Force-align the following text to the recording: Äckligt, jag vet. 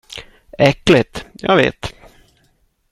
Äckligt, 0.57 1.25
jag 1.33 1.55
vet. 1.55 1.93